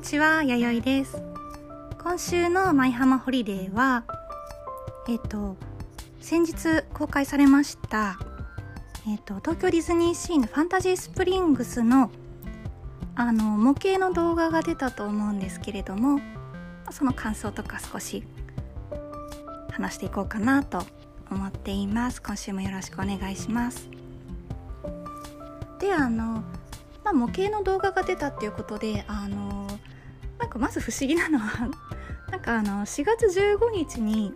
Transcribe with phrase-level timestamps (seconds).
[0.00, 1.22] にちは、やよいです。
[2.02, 4.04] 今週の舞浜ホリデーは、
[5.06, 5.58] えっ、と、
[6.22, 8.18] 先日公開されました、
[9.06, 12.10] えっ、と、東京ディズニーシーのファンタジースプリングスの、
[13.14, 16.18] あの、模型の動画が出たと思うんですけれども、
[16.90, 18.24] その感想とか少し
[19.70, 20.82] 話していこうかなと
[21.30, 22.22] 思っています。
[22.22, 23.86] 今週もよろしくお願いします。
[25.78, 26.42] で、あの、
[27.04, 29.59] まあ、模型の動画が出たっていうことであの
[30.50, 31.70] かまず不思議なのは
[32.30, 34.34] なんかあの4月15日に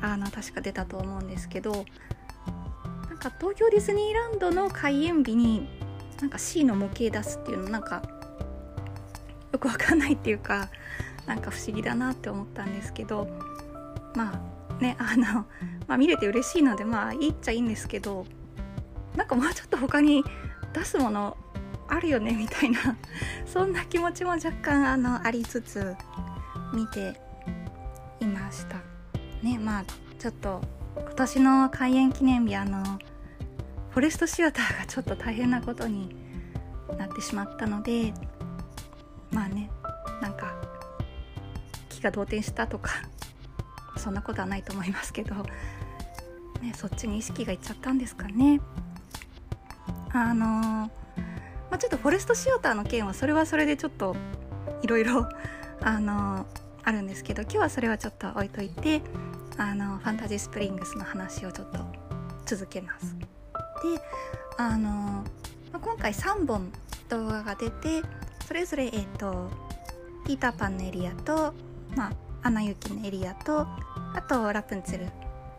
[0.00, 5.68] あの確か出たと思うんですけどなんか東京ディズニーランドの開園日に
[6.20, 8.02] なんか C の模型出すっていうのなんか
[9.52, 10.68] よくわかんないっていうか
[11.26, 13.28] なんか不思議だなって思ったんですけど
[14.14, 15.46] まあねあの、
[15.86, 18.26] まあ、見れて嬉しいのでまあいいっちゃいいんですけど
[19.16, 20.24] なんかもうちょっと他に
[20.72, 21.36] 出すもの
[21.88, 22.96] あるよねみたいな
[23.46, 25.96] そんな気持ちも若干あのありつつ
[26.72, 27.20] 見て
[28.20, 28.76] いました
[29.42, 29.84] ねまあ
[30.18, 30.60] ちょっと
[30.96, 32.82] 今年の開園記念日あの
[33.90, 36.16] フォレストシアターがちょっと大変なことに
[36.98, 38.14] なってしまったので
[39.30, 39.70] まあね
[40.20, 40.54] なんか
[41.88, 42.90] 気が動転したとか
[43.96, 45.34] そんなことはないと思いますけど、
[46.60, 48.60] ね、そっちに意識がいっちゃったんですかね。
[50.12, 51.03] あのー
[51.74, 54.14] まあ、ちょっとフォレストシアターの件はそれはそれでちょっと
[54.82, 55.28] いろいろ
[55.80, 56.46] あの
[56.84, 59.02] あるんですけど今日はそれはちょっと置いといて
[59.56, 61.80] あのファンタジースプリングスの話をちょっと
[62.46, 63.16] 続けます。
[63.18, 63.26] で
[64.56, 65.24] あの、ま
[65.72, 66.70] あ、今回3本
[67.08, 68.02] 動画が出て
[68.46, 69.50] それぞれえっ、ー、と
[70.24, 71.54] ピーターパンのエリアと、
[71.96, 72.12] まあ、
[72.44, 75.06] アナ雪のエリアとあとラプンツェル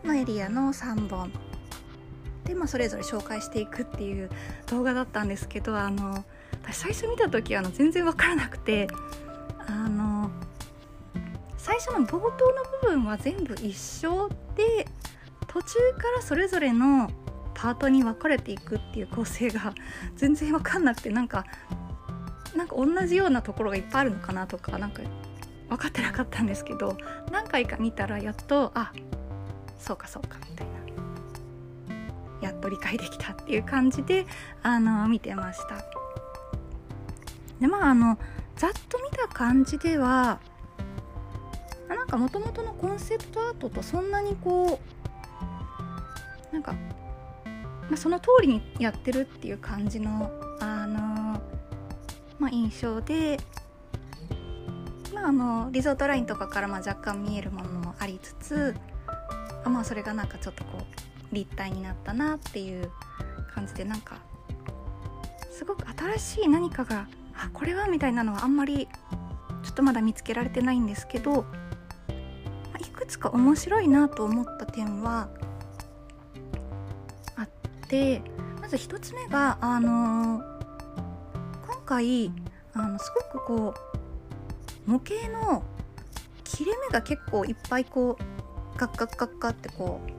[0.02, 1.30] のエリアの3本
[2.46, 4.30] で、まあ、それぞれ紹介していくっていう
[4.70, 6.24] 動画だったんですけどあの
[6.62, 8.88] 私最初見た時あの全然分からなくて
[9.66, 10.30] あの
[11.58, 12.30] 最初の冒頭の
[12.82, 14.86] 部分は全部一緒で
[15.48, 15.68] 途中
[15.98, 17.10] からそれぞれの
[17.54, 19.74] パートに分かれていくっていう構成が
[20.16, 21.44] 全然分かんなくてなんか
[22.54, 25.02] なんか同じようなところがいっぱいあるのかなとかなんか
[25.68, 26.96] 分かってなかったんですけど
[27.32, 28.92] 何回か見たらやっとあ
[29.78, 30.75] そうかそうかみたいな。
[32.46, 34.26] やっと理解できたっていう感じで
[34.62, 35.84] あの見てました。
[37.60, 38.18] でまああの
[38.56, 40.40] ざっと見た感じでは
[41.88, 44.80] なんかもともとのコンセプトアートとそんなにこ
[46.50, 50.30] うなんか、まあ、その通りにやってるっていう感じの
[50.60, 51.40] あの、
[52.38, 53.38] まあ、印象で、
[55.14, 58.74] まあ、あのリゾートラインとかからまあ若干見えるものもありつつ
[59.64, 62.90] あまあそれがなんかちょっとこう立体になったなっていう
[63.54, 64.18] 感じでなんか
[65.50, 65.86] すごく
[66.18, 68.88] 新しい何かがあこれはみたいなのはあんまり
[69.62, 71.44] ちょっとまだ見つけられてないんですけど
[72.78, 75.28] いくつか面白いなと思った点は
[77.36, 77.48] あっ
[77.88, 78.22] て
[78.60, 80.42] まず1つ目があのー、
[81.66, 82.32] 今回
[82.74, 83.74] あのすごくこ
[84.86, 85.62] う模型の
[86.44, 90.15] 切れ目が結構いっぱいこうガッガッガッガッってこう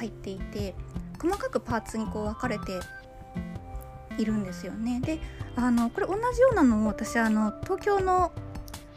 [0.00, 0.74] 入っていて
[1.20, 2.80] 細かくパーツにこう分かれて
[4.18, 5.00] いるんですよね。
[5.00, 5.20] で
[5.56, 8.32] あのこれ同じようなのを私あの東京の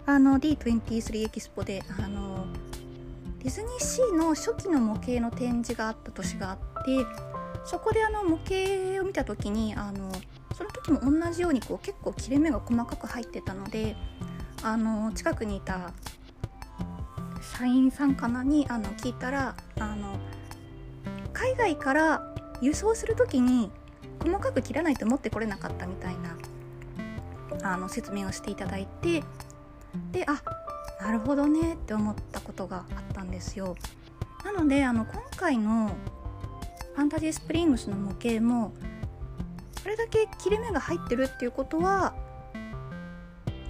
[0.05, 2.45] あの D23 エキスポであの
[3.39, 7.05] ディズニーシーの初期の模型の展示があった年があって
[7.65, 10.11] そこであの模型を見た時にあの
[10.55, 13.95] その時も同じようにこう結構切れ目が細かく入ってたので
[14.61, 15.93] あの近くにいた
[17.57, 20.17] 社員さんかなにあの聞いたらあの
[21.43, 23.69] 海外から輸送する時に
[24.21, 26.15] 細かく切らないと持ってこれなかったみたい
[27.61, 29.23] なあの説明をしていただいて
[30.13, 30.41] であ
[31.03, 33.75] なるほどねって思ったことがあったんですよ。
[34.45, 35.91] なのであの今回の
[36.95, 38.71] ファンタジースプリングスの模型も
[39.83, 42.13] これだけ切れ目が入ってるっていうことは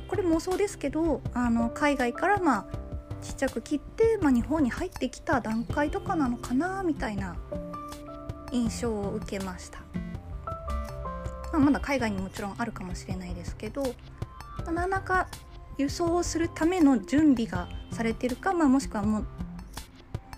[0.07, 2.82] これ妄想ですけどあの海外からまあ
[3.23, 7.35] ちっちゃく切って、まあ、日本に入ってきた段階とかなのかなみたいな
[8.51, 9.79] 印象を受けました、
[11.53, 13.89] まあ、まだ海外にもちろんあるかもしれないですけど、ま
[14.67, 15.27] あ、何らか
[15.77, 19.25] 輸送するための準備がされてるか、まあ、もしくはもう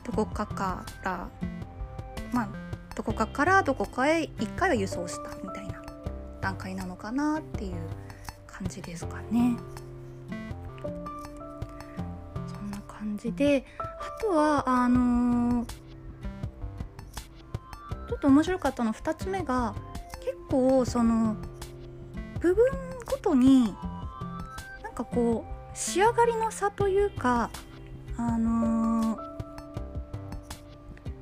[0.05, 1.29] どこかから
[2.31, 2.49] まあ
[2.95, 5.81] どこかからどこかへ1回は輸送したみたいな
[6.39, 7.73] 段階なのかなっていう
[8.47, 9.57] 感じですかね。
[13.15, 15.67] 感じであとはあのー、
[18.09, 19.73] ちょっと面白かったの2つ目が
[20.19, 21.35] 結構その
[22.41, 22.65] 部分
[23.05, 23.73] ごとに
[24.83, 27.49] なんかこう仕上がりの差というか
[28.17, 29.19] あのー、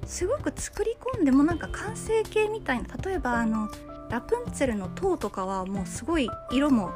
[0.06, 3.70] すごく作り込んでもなんか完成形みたいな例えばあの
[4.10, 6.92] ラプンツェルの塔とかはもうすごい色も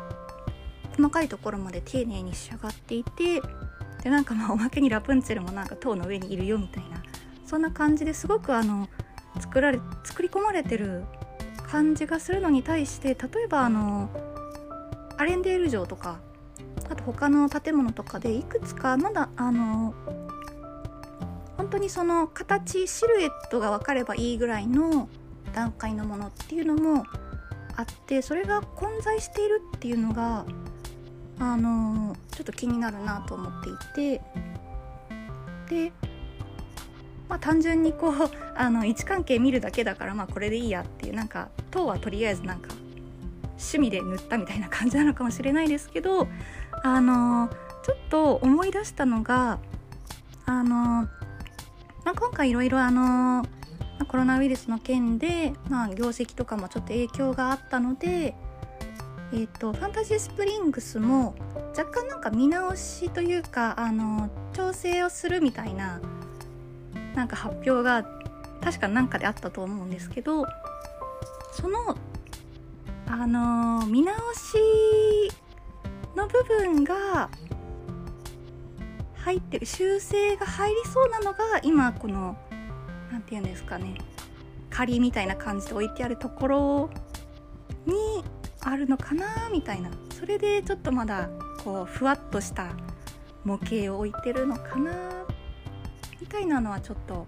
[0.96, 3.42] 細かいところまで丁寧に仕上がっていて
[4.08, 7.04] でなんかまあおまけにラプンツェルもなんか塔の上にいるよみたいな
[7.46, 8.88] そんな感じですごくあの
[9.42, 11.04] 作られ作り込まれてる
[11.70, 14.10] 感じがするのに対して例えばあの
[15.18, 16.20] アレンデール城とか
[16.90, 19.94] あと他の建物とかでいくつかまだあの
[21.58, 25.10] 本当にその形シルエットが分かればいいぐらいの
[25.54, 27.04] 段階のものっていうのも
[27.76, 30.46] あってそれが混在しているっていうのが
[31.40, 34.22] あのちょっと気になるなと思っていて。
[35.70, 35.92] で
[37.30, 38.14] まあ単純にこう
[38.56, 42.70] あの位置関係見るだけだからまあこれでいいやっていうなんか塔はとりあえずなんか
[43.58, 46.28] 趣味で塗ったみたいな感じなのかもしれないですけど
[46.84, 47.50] あの
[47.84, 49.60] ちょっと思い出したのが
[50.46, 51.10] あの、ま
[52.06, 53.46] あ、今回いろいろあの
[54.08, 58.36] コロナウイルスの件で、まあ、業績とかもちょっと影響があったので
[59.34, 61.36] えーと、ファンタジースプリングスも
[61.78, 66.00] 若干なんか見直しというかあの調整をするみたいな
[67.14, 68.04] なんか発表が
[68.62, 70.46] 確か何かであったと思うんですけど
[71.52, 71.98] その
[73.08, 75.32] あの見直し
[76.16, 77.30] の部分が
[79.16, 82.38] 入ってる修正が入りそうなのが今この
[83.12, 83.98] 何て言うんですかね
[84.70, 86.90] 仮みたいな感じで置いてあるところ
[87.86, 88.24] に
[88.70, 89.90] あるのかなみたいな。
[90.12, 91.30] それでちょっとまだ
[91.64, 92.72] こうふわっとした
[93.44, 94.92] 模型を置いてるのかな
[96.20, 97.28] みたいなのはちょっと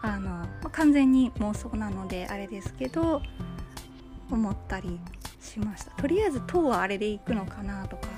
[0.00, 3.20] あの、まあ、完全に妄想なのであれですけど
[4.30, 4.98] 思ったり
[5.40, 5.90] しました。
[5.92, 8.08] とりあえず塔はあれでいくのかなとか。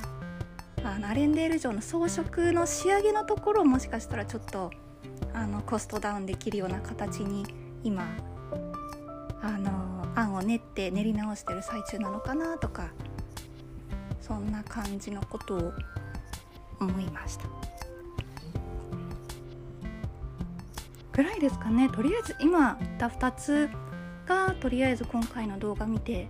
[0.83, 4.71] あのアレンデール城の装飾の仕上げのところをもしかしたらちょっと
[5.35, 7.45] あのコストダウンできるような形に
[7.85, 8.05] 今
[9.43, 9.80] あの
[10.43, 12.91] 練って練り直してる最中なのかなとか
[14.21, 15.73] そんな感じのことを
[16.81, 17.45] 思いました。
[21.13, 21.89] ぐらいですかね。
[21.89, 23.69] とりあえず今た2つ
[24.27, 26.29] がとりあえず今回の動画見て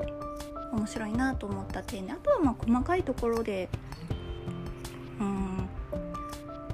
[0.73, 3.69] 面白いなと思った点であとはまあ細かいところで
[5.21, 5.69] うん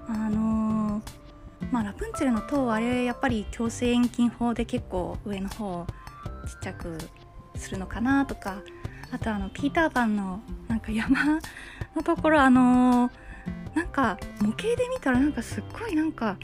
[0.08, 5.86] あのー、まあラプンツェルの塔あれやっぱり強制遠近法で結構上の方
[6.46, 6.96] ちっちゃく
[7.56, 8.62] するのかなとか
[9.12, 11.40] あとあのピーターパンのなんか山
[11.94, 13.10] のところあのー、
[13.74, 16.36] なんか模型で見たらなんかすっごいなんか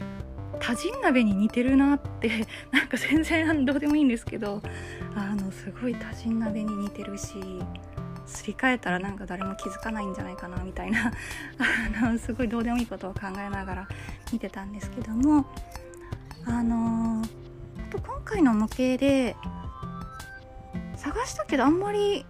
[0.59, 4.61] 多人鍋に似てるなって なんか全然どうでもいいんですけど
[5.15, 7.35] あのすごい多人鍋に似てるし
[8.25, 11.11] すり替えたらなんか誰も気づかないんじゃないかなみたいな
[12.01, 13.87] あのすごいどうでもいいことを考えながら
[14.31, 15.45] 見てたんですけども
[16.45, 17.25] あのー、
[17.83, 19.35] あと今回の模型で
[21.03, 22.25] 探したけどあんまり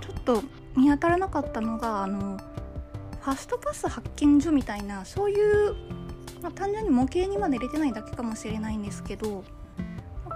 [0.00, 0.42] ちょっと
[0.76, 2.38] 見当たらなかったのがあの
[3.20, 5.74] ファストパス発見所みたいなそういう、
[6.40, 9.44] まあ、単純に模型にまで入れてないだけかもしれないんですけど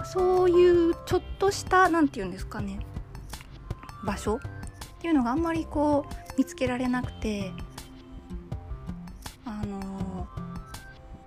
[0.05, 2.79] そういうちょっとした何て言うんですかね
[4.05, 4.39] 場所っ
[5.01, 7.51] ていうのがあんまりこう見つけられなくて
[9.45, 10.27] あの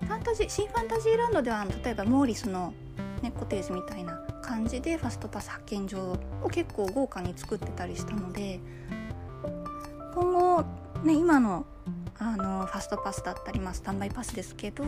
[0.00, 2.74] ファンタジー新ファンタジーランドでは例えばモーリスの、
[3.22, 8.58] ね、コテージみたいな感じでファストパス発見場を結構豪華に作ってたりしたので
[10.12, 10.64] 今後
[11.04, 11.64] ね今の
[12.18, 14.84] あのファストパスだったり、まあ、スタンバイパスですけど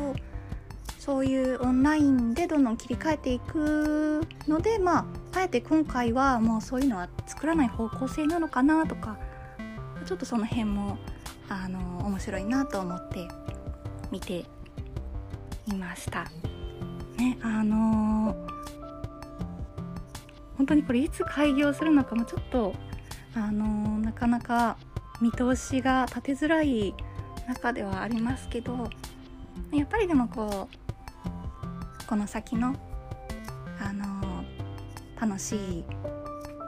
[0.99, 4.99] そういうオンラインでどんどん切り替えていくのでま
[5.33, 9.17] ああえて今回はもうそういうのは作らない方向性なのかなとか
[10.05, 10.99] ちょっとその辺も
[11.49, 13.29] あの面白いなと思って
[14.11, 14.45] 見て
[15.67, 16.25] いました。
[17.17, 18.32] ねあのー
[20.63, 22.73] 本当にこれいつ開業するのかもちょっと
[23.35, 24.77] あのー、なかなか
[25.21, 26.95] 見通しが立てづらい
[27.49, 28.89] 中ではありますけど
[29.73, 32.77] やっぱりでもこうこの先の、
[33.81, 35.85] あのー、楽しい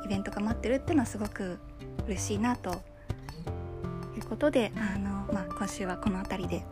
[0.05, 1.59] イベントが待ってるっていうのはすごく
[2.09, 2.83] 嬉しいなと
[4.17, 6.65] いうことで、あのー、まあ、今週はこの辺りで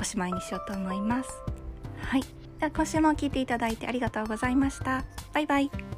[0.00, 1.30] おしまいにしようと思います。
[1.98, 2.22] はい。
[2.58, 5.04] では今週も聴いていただいてありがとうございました。
[5.32, 5.91] バイバイ。